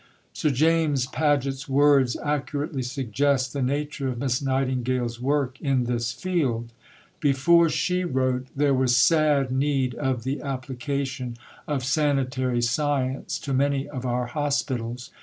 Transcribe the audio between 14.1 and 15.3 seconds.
hospitals.